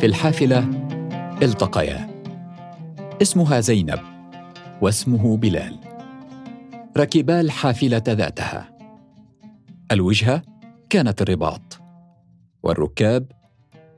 [0.00, 0.58] في الحافلة
[1.42, 2.08] التقيا.
[3.22, 4.00] اسمها زينب
[4.82, 5.76] واسمه بلال.
[6.96, 8.78] ركبا الحافلة ذاتها.
[9.92, 10.42] الوجهة
[10.90, 11.80] كانت الرباط.
[12.62, 13.26] والركاب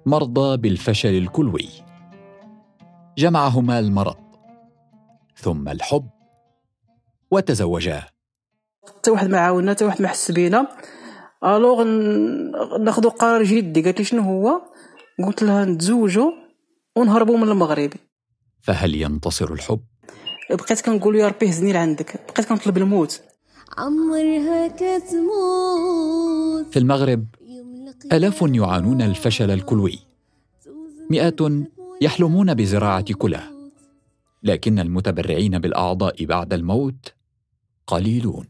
[0.07, 1.69] مرضى بالفشل الكلوي.
[3.19, 4.17] جمعهما المرض.
[5.37, 6.09] ثم الحب.
[7.31, 8.03] وتزوجا.
[8.89, 10.69] حتى واحد ما عاونا حتى واحد ما حس بينا.
[11.45, 11.85] الوغ
[12.81, 14.61] ناخذ قرار جدي قالت لي شنو هو؟
[15.27, 16.33] قلت لها نتزوجوا
[16.97, 17.91] ونهربوا من المغرب.
[18.61, 19.81] فهل ينتصر الحب؟
[20.51, 22.25] بقيت كنقول يا ربي هزني لعندك.
[22.29, 23.23] بقيت كنطلب الموت.
[23.79, 26.67] عمرها كتموت.
[26.73, 27.27] في المغرب
[28.13, 29.99] آلاف يعانون الفشل الكلوي.
[31.11, 31.41] مئات
[32.01, 33.43] يحلمون بزراعة كلى.
[34.43, 37.15] لكن المتبرعين بالأعضاء بعد الموت
[37.87, 38.49] قليلون.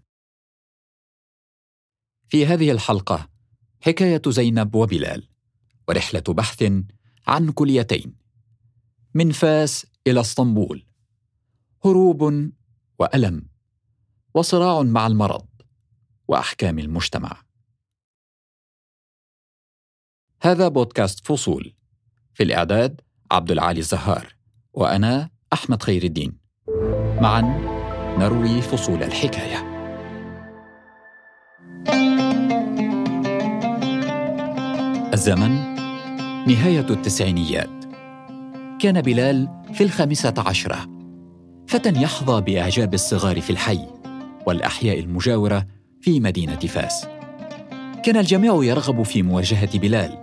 [2.29, 3.29] في هذه الحلقة
[3.81, 5.29] حكاية زينب وبلال.
[5.89, 6.73] ورحلة بحث
[7.27, 8.15] عن كليتين.
[9.15, 10.87] من فاس إلى اسطنبول.
[11.85, 12.51] هروب
[12.99, 13.49] وألم.
[14.35, 15.47] وصراع مع المرض
[16.29, 17.43] وأحكام المجتمع.
[20.43, 21.75] هذا بودكاست فصول.
[22.35, 24.37] في الإعداد عبد العالي الزهار
[24.73, 26.39] وأنا أحمد خير الدين.
[27.21, 27.41] معا
[28.19, 29.79] نروي فصول الحكاية.
[35.13, 35.68] الزمن
[36.49, 37.85] نهاية التسعينيات.
[38.81, 40.87] كان بلال في الخامسة عشرة.
[41.67, 43.87] فتى يحظى بإعجاب الصغار في الحي
[44.47, 45.67] والأحياء المجاورة
[46.01, 47.07] في مدينة فاس.
[48.05, 50.19] كان الجميع يرغب في مواجهة بلال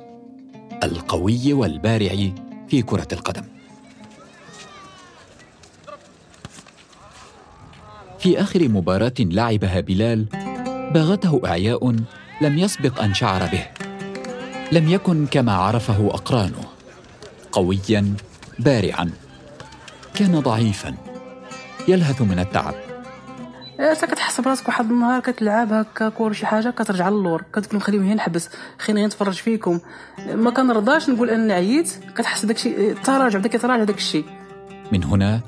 [0.83, 2.29] القوي والبارع
[2.67, 3.43] في كرة القدم.
[8.19, 10.25] في آخر مباراة لعبها بلال
[10.93, 11.91] باغته إعياء
[12.41, 13.74] لم يسبق أن شعر به.
[14.75, 16.63] لم يكن كما عرفه أقرانه
[17.51, 18.13] قويا
[18.59, 19.09] بارعا.
[20.13, 20.95] كان ضعيفا.
[21.87, 22.73] يلهث من التعب.
[23.79, 27.43] أنت كتحس براسك واحد النهار كتلعب هكاك ولا شي حاجة كترجع للور.
[27.53, 28.49] كتقول خليهم هنا نحبس
[28.79, 29.79] خليني نتفرج فيكم.
[30.33, 34.25] ما كنرضاش نقول أني عييت كتحس داكشي تراجع بدا كيتراجع داك الشيء
[34.91, 35.41] من هنا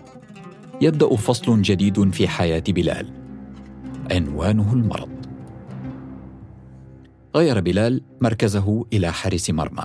[0.81, 3.09] يبدأ فصل جديد في حياة بلال.
[4.11, 5.16] عنوانه المرض.
[7.35, 9.83] غير بلال مركزه إلى حارس مرمى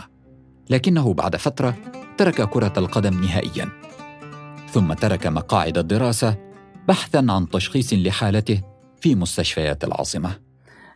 [0.71, 1.75] لكنه بعد فترة
[2.19, 3.69] ترك كرة القدم نهائيا
[4.71, 6.37] ثم ترك مقاعد الدراسة
[6.89, 8.63] بحثا عن تشخيص لحالته
[9.01, 10.31] في مستشفيات العاصمة.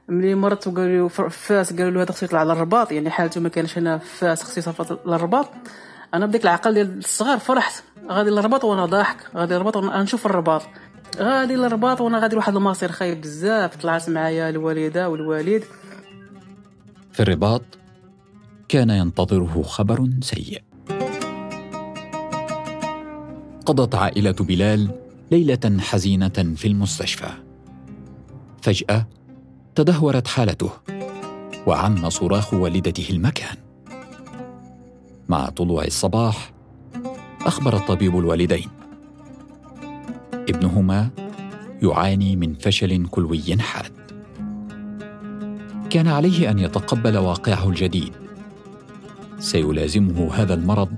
[0.08, 3.78] ملي مرت وقالوا فاس قالوا له هذا خصو يطلع على الرباط يعني حالته ما كانش
[3.78, 5.48] هنا فاس خصو يصيفط للرباط
[6.14, 10.62] أنا بديك العقل ديال الصغار فرحت غادي للرباط وأنا ضاحك غادي للرباط وأنا نشوف الرباط.
[11.18, 15.64] غادي للرباط وأنا غادي لواحد المصير خايب بزاف طلعت معايا الوالدة والوالد.
[17.16, 17.62] في الرباط
[18.69, 20.62] كان ينتظره خبر سيء.
[23.66, 24.91] قضت عائلة بلال
[25.31, 27.28] ليلة حزينة في المستشفى.
[28.62, 29.06] فجأة
[29.75, 30.71] تدهورت حالته
[31.66, 33.56] وعم صراخ والدته المكان.
[35.28, 36.53] مع طلوع الصباح
[37.41, 38.69] أخبر الطبيب الوالدين.
[40.32, 41.10] ابنهما
[41.82, 44.06] يعاني من فشل كلوي حاد.
[45.91, 48.12] كان عليه أن يتقبل واقعه الجديد.
[49.38, 50.88] سيلازمه هذا المرض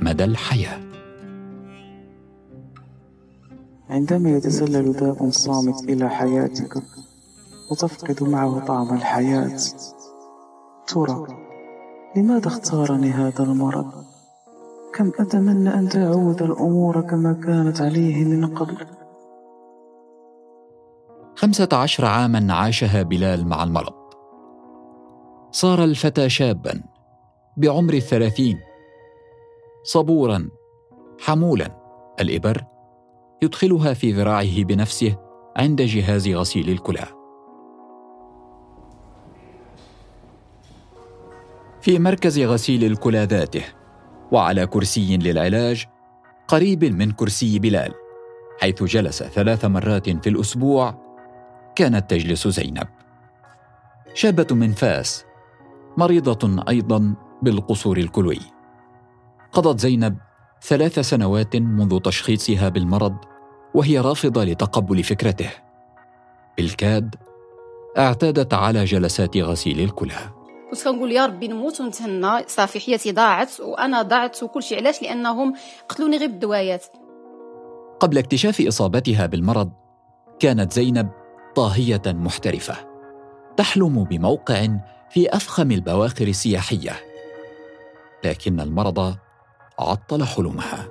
[0.00, 0.80] مدى الحياة.
[3.90, 6.82] عندما يتسلل داء صامت إلى حياتك
[7.70, 9.58] وتفقد معه طعم الحياة
[10.86, 11.26] ترى
[12.16, 13.92] لماذا اختارني هذا المرض؟
[14.94, 18.97] كم أتمنى أن تعود الأمور كما كانت عليه من قبل؟
[21.38, 23.94] خمسة عشر عاما عاشها بلال مع المرض.
[25.50, 26.82] صار الفتى شابا
[27.56, 28.60] بعمر الثلاثين.
[29.82, 30.48] صبورا
[31.20, 31.76] حمولا
[32.20, 32.64] الإبر
[33.42, 35.16] يدخلها في ذراعه بنفسه
[35.56, 37.04] عند جهاز غسيل الكلى.
[41.80, 43.64] في مركز غسيل الكلى ذاته
[44.32, 45.86] وعلى كرسي للعلاج
[46.48, 47.94] قريب من كرسي بلال
[48.60, 51.07] حيث جلس ثلاث مرات في الأسبوع
[51.78, 52.88] كانت تجلس زينب
[54.14, 55.24] شابة من فاس
[55.96, 58.40] مريضة أيضا بالقصور الكلوي.
[59.52, 60.16] قضت زينب
[60.62, 63.16] ثلاث سنوات منذ تشخيصها بالمرض
[63.74, 65.50] وهي رافضة لتقبل فكرته.
[66.56, 67.14] بالكاد
[67.98, 70.18] اعتادت على جلسات غسيل الكلى.
[70.70, 75.54] كنت كنقول يا ربي نموت ونتهنى صافي حياتي ضاعت وأنا ضاعت وكل شيء علاش لأنهم
[75.88, 76.86] قتلوني غير بالدوايات
[78.00, 79.72] قبل اكتشاف إصابتها بالمرض
[80.38, 81.17] كانت زينب
[81.58, 82.74] طاهية محترفة.
[83.56, 84.66] تحلم بموقع
[85.10, 86.92] في أفخم البواخر السياحية.
[88.24, 89.16] لكن المرض
[89.78, 90.88] عطل حلمها.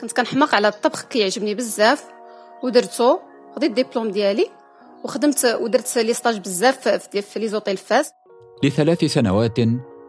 [0.00, 2.04] كنت كنحماق على الطبخ كيعجبني بزاف
[2.62, 3.18] ودرتو
[3.56, 4.46] خديت الدبلوم ديالي
[5.04, 8.12] وخدمت ودرت les stages بزاف في les hôtels فاس.
[8.64, 9.58] لثلاث سنوات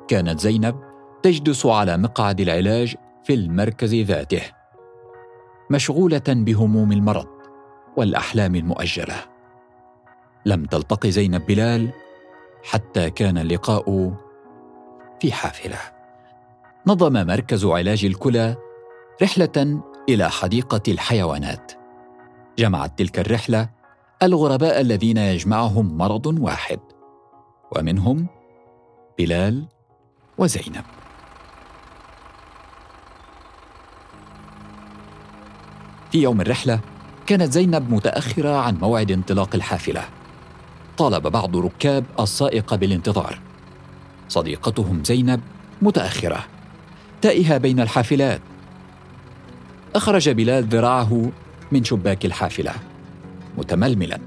[0.07, 0.75] كانت زينب
[1.23, 4.41] تجلس على مقعد العلاج في المركز ذاته
[5.71, 7.27] مشغولة بهموم المرض
[7.97, 9.34] والأحلام المؤجلة.
[10.45, 11.89] لم تلتقي زينب بلال
[12.63, 14.13] حتى كان اللقاء
[15.19, 15.77] في حافلة.
[16.87, 18.55] نظم مركز علاج الكلى
[19.21, 21.71] رحلة إلى حديقة الحيوانات.
[22.59, 23.69] جمعت تلك الرحلة
[24.23, 26.79] الغرباء الذين يجمعهم مرض واحد
[27.75, 28.27] ومنهم
[29.17, 29.65] بلال
[30.37, 30.83] وزينب.
[36.11, 36.79] في يوم الرحلة
[37.25, 40.14] كانت زينب متأخرة عن موعد انطلاق الحافلة.
[40.97, 43.39] طالب بعض ركاب السائق بالانتظار.
[44.29, 45.41] صديقتهم زينب
[45.81, 46.45] متأخرة
[47.21, 48.41] تائهة بين الحافلات.
[49.95, 51.31] أخرج بلال ذراعه
[51.71, 52.73] من شباك الحافلة
[53.57, 54.19] متململا.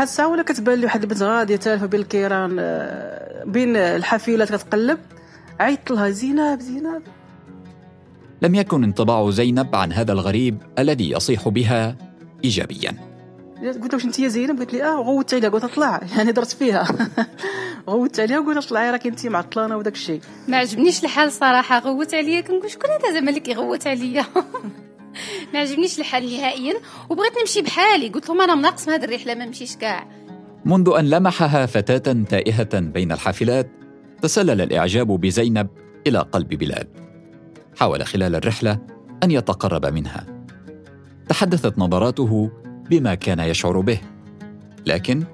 [0.00, 4.98] الساعة ولا كتبان لي واحد البنت غادية تالفة بين الكيران آه، بين الحافلات كتقلب؟
[5.60, 7.02] عيطت لها زينب زينب.
[8.42, 11.96] لم يكن انطباع زينب عن هذا الغريب الذي يصيح بها
[12.44, 13.11] ايجابيا.
[13.62, 16.00] قلت واش انت يا زينب؟ قالت لي آه غوت عليها قلت اطلع.
[16.16, 17.08] يعني درت فيها.
[17.90, 20.20] غوت عليها وقلت طلعي راك انت معطلانه وداك الشيء.
[20.48, 21.78] ما عجبنيش الحال صراحة.
[21.78, 24.24] غوت عليا كنقول شكون هذا زعما اللي كيغوت عليا؟
[25.54, 26.74] ما عجبنيش الحال نهائيا.
[27.10, 28.08] وبغيت نمشي بحالي.
[28.08, 30.08] قلت لهم أنا مناقص من هذه الرحلة ما نمشيش كاع.
[30.64, 33.70] منذ أن لمحها فتاة تائهة بين الحافلات
[34.22, 35.68] تسلل الإعجاب بزينب
[36.06, 36.86] إلى قلب بلال.
[37.76, 38.78] حاول خلال الرحلة
[39.22, 40.26] أن يتقرب منها.
[41.28, 42.50] تحدثت نظراته
[42.92, 44.00] بما كان يشعر به
[44.86, 45.24] لكن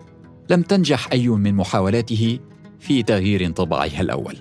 [0.50, 2.38] لم تنجح أي من محاولاته
[2.80, 4.36] في تغيير انطباعها الأول.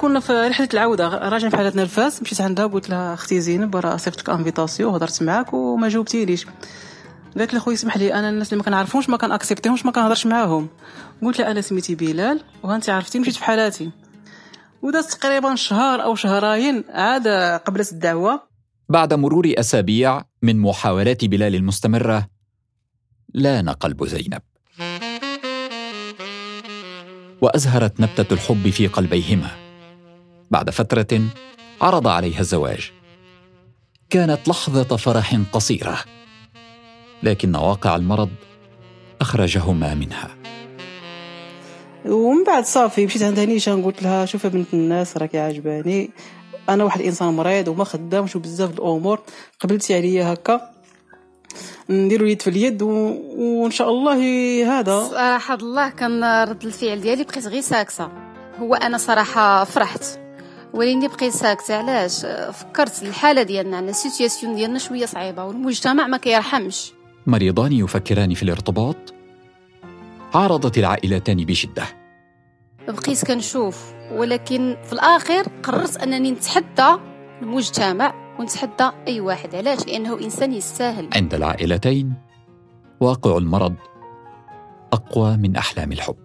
[0.00, 3.96] كنا في رحلة العودة راجعين في حالتنا لفاس مشيت عندها قلت لها أختي زينب راه
[3.96, 6.46] صيفط لك invitation هضرت معاك وما جاوبتينيش
[7.38, 10.68] قالت لي خويا اسمح لي أنا الناس اللي ما كنعرفهمش ما كنأكسبتيهمش ما كنهضرش معاهم.
[11.22, 13.90] قلت لها أنا سميتي بلال وأنت عرفتي مشيت في حالاتي.
[14.82, 17.28] ودازت تقريبا شهر أو شهرين عاد
[17.58, 18.53] قبلت الدعوة.
[18.88, 22.28] بعد مرور أسابيع من محاولات بلال المستمرة
[23.34, 24.42] لأن قلب زينب.
[27.40, 29.50] وأزهرت نبتة الحب في قلبيهما.
[30.50, 31.20] بعد فترة
[31.80, 32.92] عرض عليها الزواج.
[34.10, 35.98] كانت لحظة فرح قصيرة
[37.22, 38.30] لكن واقع المرض
[39.20, 40.36] أخرجهما منها.
[42.06, 46.10] ومن بعد صافي مشيت عند نيشان قلت لها شوفي بنت الناس راكي عجباني
[46.68, 49.20] أنا واحد الانسان مريض وما خدامش وبزاف الأمور.
[49.60, 50.70] قبلتي عليا هكا.
[51.90, 52.88] نديرو يد في اليد و...
[53.36, 54.18] وإن شاء الله
[54.80, 55.04] هذا.
[55.04, 58.08] صراحة الله كان رد الفعل ديالي بقيت غير ساكتة.
[58.58, 60.04] هو أنا صراحة فرحت.
[60.74, 61.76] ولكني بقيت ساكتة.
[61.76, 66.92] علاش؟ فكرت الحالة ديالنا عندنا السيتياسيون ديالنا شوية صعيبة والمجتمع ما كيرحمش.
[67.26, 68.96] مريضان يفكران في الارتباط؟
[70.34, 71.84] عارضت العائلتان بشدة.
[72.88, 73.93] بقيت كنشوف.
[74.12, 77.00] ولكن في الاخير قررت أنني نتحدى
[77.42, 79.54] المجتمع ونتحدى أي واحد.
[79.54, 81.08] علاش؟ لأنه إنسان يستاهل.
[81.14, 82.12] عند العائلتين
[83.00, 83.74] واقع المرض
[84.92, 86.16] أقوى من أحلام الحب.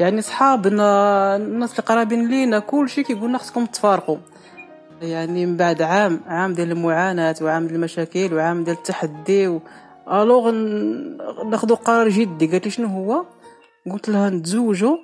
[0.00, 4.16] يعني صحابنا الناس اللي قرابين لينا كل شيء كيقول لنا خصكم تفارقوا.
[5.02, 9.60] يعني من بعد عام عام ديال المعاناة وعام ديال المشاكل وعام ديال التحدي و...
[10.12, 10.50] ألوغ
[11.50, 12.46] ناخذ قرار جدي.
[12.46, 13.24] قالت لي شنو هو؟
[13.92, 14.96] قلت لها نتزوجوا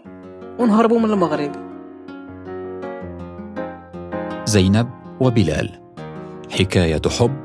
[0.58, 1.69] ونهربوا من المغرب.
[4.50, 4.90] زينب
[5.20, 5.70] وبلال.
[6.50, 7.36] حكاية حب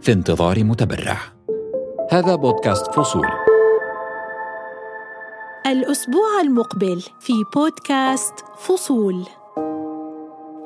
[0.00, 1.18] في انتظار متبرع.
[2.10, 3.26] هذا بودكاست فصول.
[5.66, 9.26] الأسبوع المقبل في بودكاست فصول.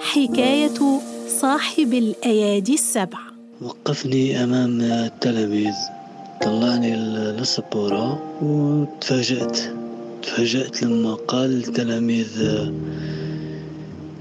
[0.01, 3.19] حكاية صاحب الأيادي السبع.
[3.63, 5.75] وقفني أمام التلاميذ.
[6.43, 9.59] طلعني للسبورة وتفاجأت.
[10.23, 12.43] تفاجأت لما قال التلاميذ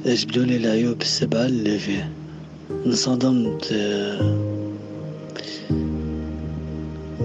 [0.05, 2.11] اجبدوا لي العيوب السبعة اللي فيه
[2.85, 3.75] انصدمت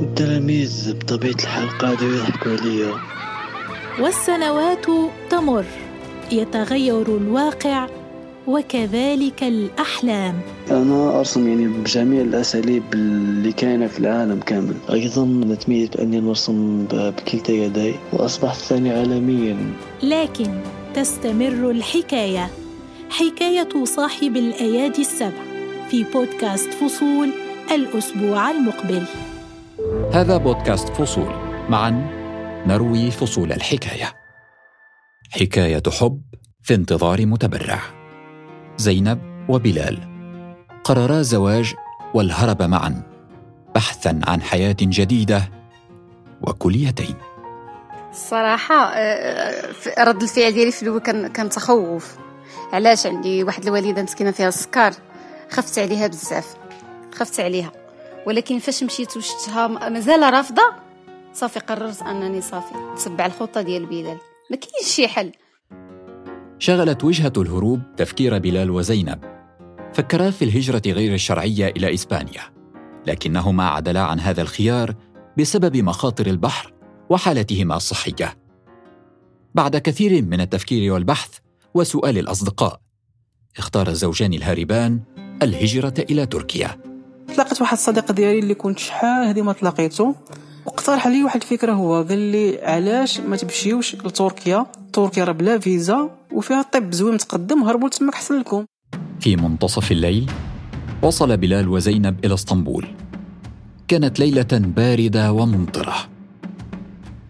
[0.03, 2.93] التلاميذ بطبيعة الحال قعدوا يضحكوا عليا.
[4.01, 4.87] والسنوات
[5.31, 5.65] تمر
[6.33, 7.89] يتغير الواقع
[8.47, 10.41] وكذلك الأحلام.
[10.71, 14.75] أنا أرسم يعني بجميع الأساليب اللي كاينة في العالم كامل.
[14.93, 19.57] أيضا تميت أني نرسم بكلتا يدي وأصبحت ثاني عالميا.
[20.03, 20.51] لكن
[20.95, 22.51] تستمر الحكاية.
[23.13, 25.43] حكاية صاحب الأيادي السبع
[25.91, 27.33] في بودكاست فصول
[27.71, 29.05] الأسبوع المقبل.
[30.13, 31.35] هذا بودكاست فصول.
[31.69, 31.91] معا
[32.67, 34.13] نروي فصول الحكاية.
[35.31, 36.23] حكاية حب
[36.63, 37.81] في انتظار متبرع.
[38.77, 39.99] زينب وبلال.
[40.85, 41.75] قررا الزواج
[42.15, 43.03] والهرب معا
[43.75, 45.51] بحثا عن حياة جديدة
[46.43, 47.17] وكليتين.
[48.11, 48.99] الصراحة آه،
[49.99, 52.23] آه، رد الفعل ديالي في الأول كان كان تخوف.
[52.73, 54.93] علاش عندي واحد الوالدة مسكينة فيها السكر؟
[55.51, 56.57] خفت عليها بزاف.
[57.15, 57.73] خفت عليها.
[58.27, 60.63] ولكن فاش مشيت وشتها مازال رافضة؟
[61.35, 62.75] صافي قررت أنني صافي.
[62.95, 64.19] نتبع الخطة ديال بلال.
[64.51, 65.33] ما كاينش شي حل.
[66.59, 69.25] شغلت وجهة الهروب تفكير بلال وزينب.
[69.95, 72.43] فكرا في الهجرة غير الشرعية إلى إسبانيا.
[73.07, 74.95] لكنهما عدلا عن هذا الخيار
[75.39, 76.73] بسبب مخاطر البحر
[77.11, 78.37] وحالتهما الصحية.
[79.55, 81.39] بعد كثير من التفكير والبحث
[81.75, 82.81] وسؤال الأصدقاء.
[83.59, 85.01] اختار الزوجان الهاربان
[85.43, 86.79] الهجرة إلى تركيا.
[87.35, 90.15] تلاقيت واحد الصديق ديالي اللي كنت شحال؟ هذه ما تلاقيته
[90.67, 96.11] واقترح علي واحد الفكرة هو قال لي علاش ما تمشيوش لتركيا؟ تركيا راه بلا فيزا
[96.33, 98.65] وفيها طب زوين متقدم هربوا تماك أحسن لكم.
[99.21, 100.31] في منتصف الليل
[101.03, 102.87] وصل بلال وزينب إلى اسطنبول.
[103.89, 105.95] كانت ليلة باردة وممطرة.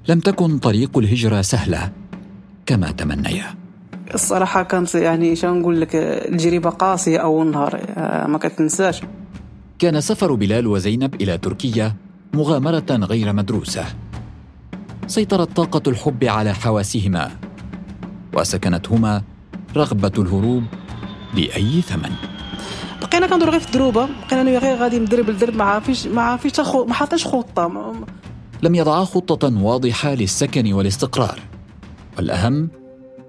[0.08, 1.92] لم تكن طريق الهجرة سهلة
[2.66, 3.61] كما تمنيا.
[4.14, 9.00] الصراحة كانت يعني شنو نقول لك التجربه قاسية اول نهار آه، ما كتنساش.
[9.78, 11.94] كان سفر بلال وزينب إلى تركيا
[12.34, 13.84] مغامرة غير مدروسة.
[15.06, 17.30] سيطرت طاقة الحب على حواسهما.
[18.34, 19.22] وسكنتهما
[19.76, 20.62] رغبة الهروب
[21.34, 22.12] بأي ثمن.
[23.02, 26.52] بقينا كندور غير في الدروبه بقينا أنا غير غادي ندرب الدرب ما عارفيش ما عارفيش
[26.52, 27.94] تاخو ما حاطينش خطة.
[28.62, 31.40] لم يضعا خطة واضحة للسكن والاستقرار.
[32.16, 32.68] والأهم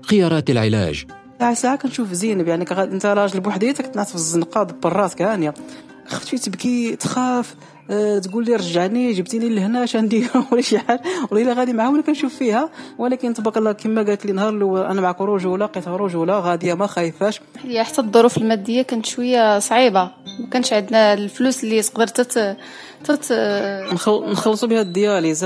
[0.10, 1.06] خيارات العلاج.
[1.40, 5.54] ساعة ساعة كنشوف زينب يعني كغاد انت راجل بوحديتك تنعس في الزنقه دبر راسك هانيه
[6.08, 7.56] خفتي تبكي تخاف
[7.90, 11.02] آه تقول لي رجعني جبتيني لهنا اش ندير ولا شي حاجة.
[11.32, 12.70] ولا إلا غادي معاهم اللي كنشوف فيها.
[12.98, 16.88] ولكن تبارك الله كما قالت لي نهار الأول أنا معك رجوله لقيتها رجوله غادية ما
[16.88, 17.42] خايفاش.
[17.64, 20.04] هي حتى الظروف المادية كانت شوية صعيبة.
[20.40, 22.58] ما كانش عندنا الفلوس اللي تقدر تت
[23.04, 23.32] تت
[23.94, 24.32] نخل...
[24.32, 25.44] نخلصوا بها ال dialyse.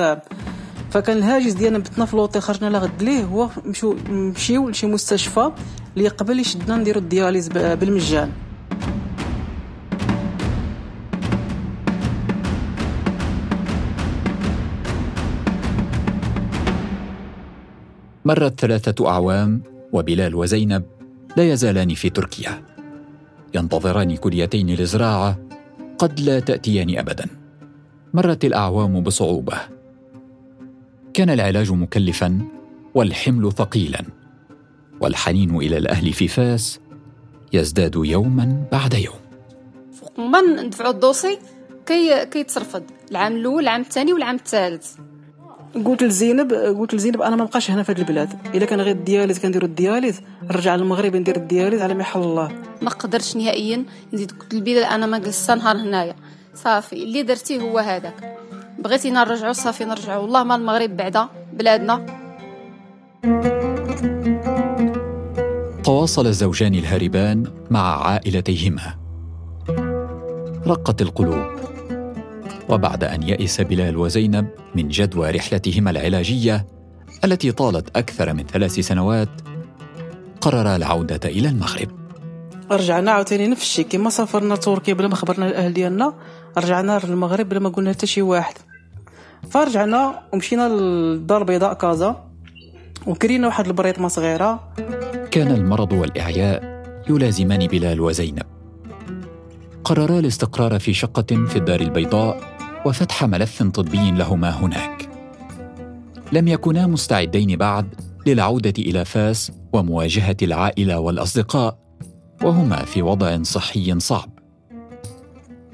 [0.90, 5.52] فكان الهاجس ديالنا بتنا في لوطي خرجنا لغد ليه؟ هو مشو نمشيو لشي مستشفى
[5.98, 8.32] اللي قبل يشدنا نديرو ال dialyse بالمجان.
[18.26, 19.62] مرت ثلاثة أعوام
[19.94, 20.84] وبلال وزينب
[21.38, 22.64] لا يزالان في تركيا.
[23.56, 25.38] ينتظران كليتين لزراعة
[25.98, 27.26] قد لا تأتيان أبدا.
[28.14, 29.77] مرت الأعوام بصعوبة.
[31.18, 32.40] كان العلاج مكلفا
[32.96, 34.02] والحمل ثقيلا
[35.00, 36.80] والحنين إلى الأهل في فاس
[37.54, 39.16] يزداد يوما بعد يوم.
[40.18, 41.38] ما ندفعوا الدوسي
[41.86, 44.96] كي كيترفض العام الأول العام الثاني والعام الثالث.
[45.86, 48.56] قلت لزينب قلت لزينب أنا ما بقاش هنا في هذه البلاد.
[48.56, 52.02] إلا كان غير ال dialyse كنديرو ال dialyse نرجع للمغرب ندير ال dialyse على ما
[52.02, 52.52] يحل الله.
[52.82, 56.16] ما قدرتش نهائيا نزيد قلت للبلال أنا ما جلست نهار هنايا.
[56.54, 58.37] صافي اللي درتيه هو هذاك.
[58.80, 60.22] بغيتي نرجعو صافي نرجعو.
[60.22, 62.06] والله ما المغرب بعدا بلادنا.
[65.84, 68.96] تواصل الزوجان الهاربان مع عائلتيهما.
[70.68, 71.46] رقت القلوب.
[72.70, 76.68] وبعد أن يئس بلال وزينب من جدوى رحلتهما العلاجية
[77.24, 79.30] التي طالت أكثر من ثلاث سنوات
[80.42, 81.88] قررا العودة إلى المغرب.
[82.72, 83.86] رجعنا عاوتاني نفس الشيء.
[83.86, 86.14] كيما سافرنا تركيا بلا ما خبرنا الأهل ديالنا
[86.58, 88.56] رجعنا للمغرب بلا ما قلنا حتى شي واحد.
[89.50, 92.24] فرجعنا ومشينا للدار البيضاء كازا
[93.08, 94.74] وكرينا واحد البريطمه صغيرة.
[95.32, 98.46] كان المرض والإعياء يلازمان بلال وزينب.
[99.84, 102.42] قررا الاستقرار في شقة في الدار البيضاء
[102.86, 105.10] وفتح ملف طبي لهما هناك.
[106.32, 111.80] لم يكونا مستعدين بعد للعودة إلى فاس ومواجهة العائلة والأصدقاء
[112.44, 114.30] وهما في وضع صحي صعب.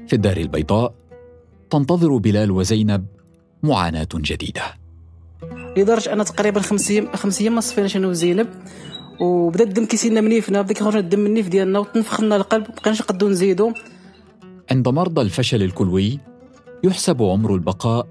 [0.06, 0.94] في الدار البيضاء
[1.70, 3.06] تنتظر بلال وزينب
[3.64, 4.62] معاناة جديدة.
[5.76, 8.48] لدرجه أنا تقريبا خمس أيام خمس أيام ما صفيناش أنا وزينب
[9.20, 13.28] وبدا الدم كيسيلنا منيفنا بدا كيخرج الدم من النيف ديالنا وتنفخ لنا القلب مبقيناش نقدو
[13.28, 13.72] نزيدو
[14.70, 16.18] عند مرضى الفشل الكلوي
[16.84, 18.06] يحسب عمر البقاء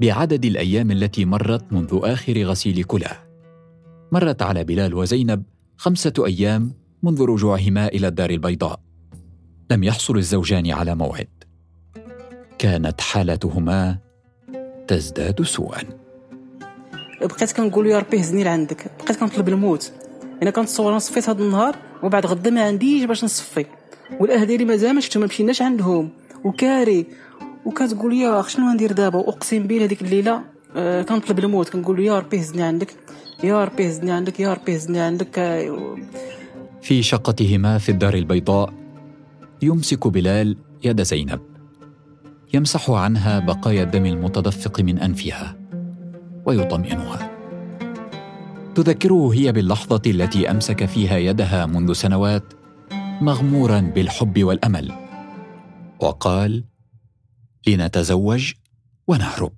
[0.00, 3.10] بعدد الأيام التي مرت منذ آخر غسيل كلى
[4.12, 5.42] مرت على بلال وزينب
[5.76, 6.72] خمسة أيام
[7.02, 8.80] منذ رجوعهما إلى الدار البيضاء.
[9.70, 11.28] لم يحصل الزوجان على موعد.
[12.58, 13.98] كانت حالتهما
[14.88, 15.82] تزداد سوءا.
[17.20, 18.90] بقيت كنقول يا ربي هزني لعندك.
[19.04, 19.92] بقيت كنطلب الموت.
[20.42, 23.66] أنا كنتصور أنا صفيت هذا النهار وبعد غدا ما عنديش باش نصفي.
[24.20, 26.10] والاهل ديالي مازال ما شفتهم ما مشيناش عندهم.
[26.44, 27.06] وكاري.
[27.64, 30.42] وكتقول يا اخ شنو ندير دابا؟ واقسم بالله هذيك الليلة
[30.76, 31.68] آه كنطلب الموت.
[31.68, 32.94] كنقول يا ربي هزني عندك.
[33.44, 35.34] يا ربي هزني عندك يا ربي هزني عندك.
[36.82, 38.72] في شقتهما في الدار البيضاء
[39.62, 41.57] يمسك بلال يد زينب.
[42.54, 45.56] يمسح عنها بقايا الدم المتدفق من أنفها
[46.46, 47.30] ويطمئنها.
[48.74, 52.52] تذكره هي باللحظة التي أمسك فيها يدها منذ سنوات
[53.20, 54.92] مغمورا بالحب والأمل.
[56.00, 56.64] وقال
[57.66, 58.52] لنتزوج
[59.08, 59.52] ونهرب.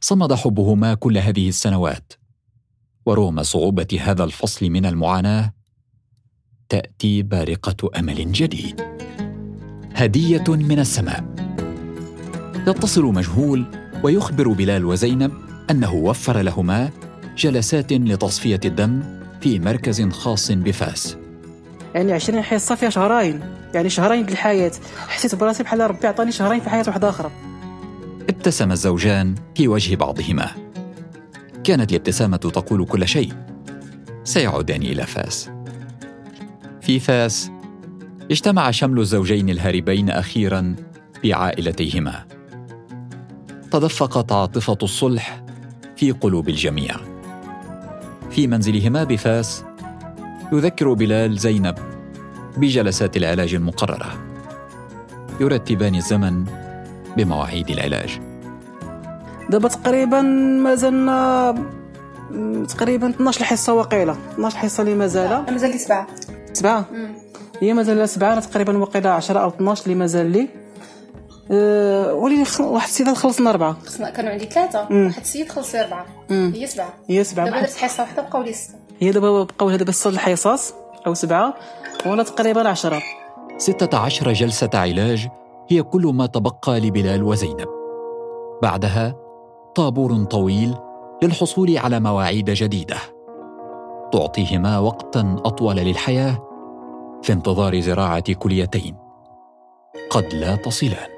[0.00, 2.12] صمد حبهما كل هذه السنوات
[3.06, 5.52] ورغم صعوبة هذا الفصل من المعاناة
[6.68, 9.05] تأتي بارقة أمل جديد.
[9.96, 11.24] هدية من السماء.
[12.66, 13.64] يتصل مجهول
[14.02, 15.32] ويخبر بلال وزينب
[15.70, 16.90] أنه وفر لهما
[17.36, 19.02] جلسات لتصفية الدم
[19.40, 21.16] في مركز خاص بفاس.
[21.94, 23.40] يعني 20 حصه فيها شهرين.
[23.74, 24.72] يعني شهرين الحياة
[25.08, 27.30] حسيت براسي بحال ربي عطاني شهرين في حياة واحدة آخرى.
[28.28, 30.50] ابتسم الزوجان في وجه بعضهما.
[31.64, 33.32] كانت الابتسامة تقول كل شيء.
[34.24, 35.50] سيعودان إلى فاس.
[36.80, 37.50] في فاس
[38.30, 40.76] اجتمع شمل الزوجين الهاربين أخيرا
[41.24, 42.24] بعائلتيهما.
[43.70, 45.44] تدفقت عاطفة الصلح
[45.96, 46.96] في قلوب الجميع.
[48.30, 49.64] في منزلهما بفاس
[50.52, 51.74] يذكر بلال زينب
[52.56, 54.26] بجلسات العلاج المقررة
[55.40, 56.44] يرتبان الزمن
[57.16, 58.20] بمواعيد العلاج.
[59.50, 60.22] دابا تقريبا
[60.62, 61.54] مازلنا
[62.68, 66.06] تقريبا 12 حصه وقيله 12 حصه اللي مازال مازال لي سبعة؟
[66.52, 66.86] سبعه
[67.60, 70.48] هي مازال سبعة أنا تقريبا وقيله 10 أو 12 اللي مازال لي.
[71.50, 73.76] أه ولينا واحد السيدة خلصنا اربعه
[74.16, 74.80] كانوا عندي ثلاثة.
[74.90, 76.94] واحد السيد خلص اربعه هي سبعة.
[77.08, 77.46] هي سبعة.
[77.46, 78.74] دابا درت حصة واحدة بقاو لي ستة.
[79.00, 80.74] هي دابا بقاو دابا ست الحصص
[81.06, 81.54] أو سبعة
[82.06, 83.02] وأنا تقريبا 10
[83.58, 85.28] 16 جلسة علاج
[85.70, 87.68] هي كل ما تبقى لبلال وزينب.
[88.62, 89.16] بعدها
[89.74, 90.74] طابور طويل
[91.22, 92.96] للحصول على مواعيد جديدة.
[94.12, 96.45] تعطيهما وقتا أطول للحياة
[97.22, 98.96] في انتظار زراعة كليتين
[100.10, 101.10] قد لا تصلان.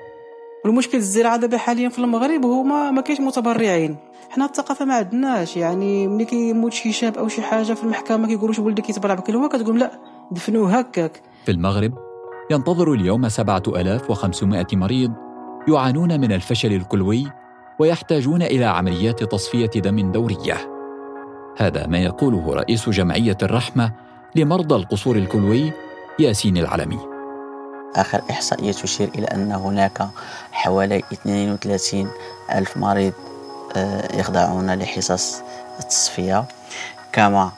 [0.67, 3.97] المشكل الزراعة دابا حاليا في المغرب هو ما ما كاينش متبرعين
[4.31, 8.55] حنا الثقافة ما عندناش يعني ملي كيموت شي شاب أو شي حاجة في المحكمة كيقولوا
[8.55, 9.91] شي ولدك يتبرع بكلوه كتقول لا
[10.31, 11.93] دفنوه هكاك في المغرب
[12.51, 15.13] ينتظر اليوم 7500 مريض
[15.69, 17.27] يعانون من الفشل الكلوي
[17.81, 20.57] ويحتاجون إلى عمليات تصفية دم دورية.
[21.57, 23.93] هذا ما يقوله رئيس جمعية الرحمة
[24.35, 25.73] لمرضى القصور الكلوي
[26.21, 26.99] ياسين العلمي.
[27.97, 30.09] آخر إحصائية تشير إلى أن هناك
[30.53, 32.11] حوالي 32
[32.55, 33.13] ألف مريض
[33.77, 35.43] آه، يخضعون لحصص
[35.81, 36.45] التصفية
[37.13, 37.51] كما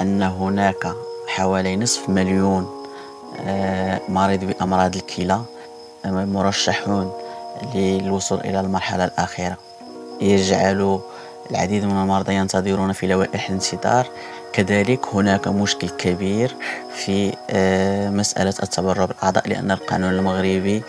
[0.00, 0.92] أن هناك
[1.28, 2.86] حوالي نصف مليون
[3.40, 5.40] آه، مريض بأمراض الكلى
[6.04, 7.12] آه، مرشحون
[7.74, 9.56] للوصول إلى المرحلة الأخيرة
[10.20, 11.00] يجعل
[11.50, 14.06] العديد من المرضى ينتظرون في لوائح الانتظار.
[14.52, 16.54] كذلك هناك مشكل كبير
[16.94, 20.82] في آه، مسألة التبرع بالأعضاء لأن القانون المغربي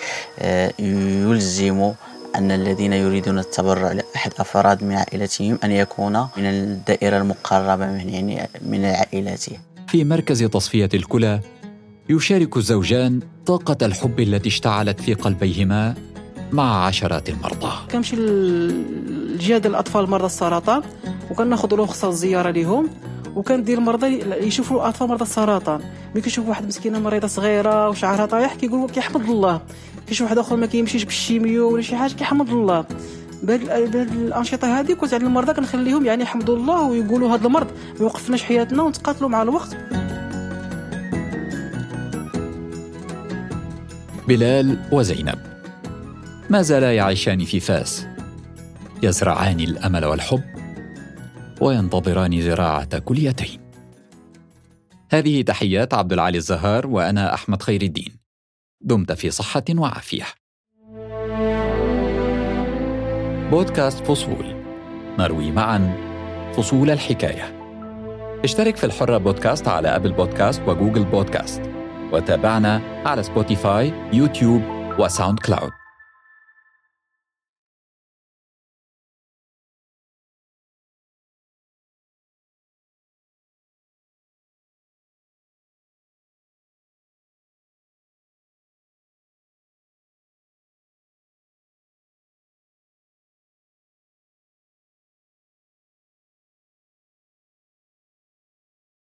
[0.79, 1.91] يلزم
[2.35, 8.49] أن الذين يريدون التبرع لأحد أفراد من عائلتهم أن يكون من الدائرة المقربة من يعني
[8.61, 11.39] من عائلته في مركز تصفية الكلى
[12.09, 15.95] يشارك الزوجان طاقة الحب التي اشتعلت في قلبيهما
[16.51, 17.71] مع عشرات المرضى.
[17.91, 18.15] كنمشي
[19.35, 20.81] لجهاد الأطفال مرضى السرطان
[21.31, 22.89] وكناخذ رخصه الزيارة لهم
[23.35, 24.07] وكندير المرضى
[24.47, 25.79] يشوفوا اطفال مرضى السرطان
[26.11, 29.61] ملي كيشوف واحد مسكينة مريضة صغيرة وشعرها طايح كيقول كيحمد الله
[30.07, 32.85] كيشوف واحد آخر ما كيمشيش بالشيميو ولا شي حاجة كيحمد الله.
[33.43, 38.43] بهاد الأنشطة هذه كنت عند المرضى كنخليهم يعني يحمدوا الله ويقولوا هذا المرض ما يوقفناش
[38.43, 39.77] حياتنا ونتقاتلوا مع الوقت
[44.27, 45.39] بلال وزينب.
[46.49, 48.05] ما زالا يعيشان في فاس.
[49.05, 50.43] يزرعان الأمل والحب
[51.61, 53.59] وينتظران زراعة كليتين
[55.11, 58.17] هذه تحيات عبد العالي الزهار وأنا أحمد خير الدين.
[58.81, 60.23] دمت في صحة وعافية.
[63.51, 64.55] بودكاست فصول.
[65.19, 65.97] نروي معا
[66.57, 67.55] فصول الحكاية.
[68.43, 71.61] اشترك في الحرة بودكاست على أبل بودكاست وجوجل بودكاست.
[72.11, 74.61] وتابعنا على سبوتيفاي يوتيوب
[74.99, 75.71] وساوند كلاود.